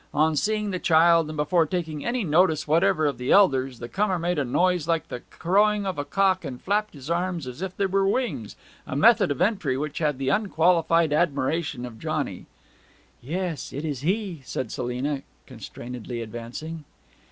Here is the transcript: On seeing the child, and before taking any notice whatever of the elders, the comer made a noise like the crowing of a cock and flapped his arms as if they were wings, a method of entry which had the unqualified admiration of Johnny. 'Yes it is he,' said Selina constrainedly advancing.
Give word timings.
On 0.15 0.35
seeing 0.35 0.71
the 0.71 0.79
child, 0.79 1.27
and 1.27 1.37
before 1.37 1.67
taking 1.67 2.03
any 2.03 2.23
notice 2.23 2.67
whatever 2.67 3.05
of 3.05 3.19
the 3.19 3.31
elders, 3.31 3.77
the 3.77 3.87
comer 3.87 4.17
made 4.17 4.39
a 4.39 4.43
noise 4.43 4.87
like 4.87 5.09
the 5.09 5.19
crowing 5.29 5.85
of 5.85 5.99
a 5.99 6.03
cock 6.05 6.43
and 6.43 6.59
flapped 6.59 6.95
his 6.95 7.07
arms 7.11 7.45
as 7.45 7.61
if 7.61 7.77
they 7.77 7.85
were 7.85 8.07
wings, 8.07 8.55
a 8.87 8.95
method 8.95 9.29
of 9.29 9.43
entry 9.43 9.77
which 9.77 9.99
had 9.99 10.17
the 10.17 10.29
unqualified 10.29 11.13
admiration 11.13 11.85
of 11.85 11.99
Johnny. 11.99 12.47
'Yes 13.21 13.71
it 13.71 13.85
is 13.85 14.01
he,' 14.01 14.41
said 14.43 14.71
Selina 14.71 15.21
constrainedly 15.45 16.23
advancing. 16.23 16.83